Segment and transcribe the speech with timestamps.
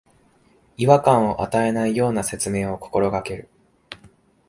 [0.77, 3.49] 違和感を与えないような説明を心がける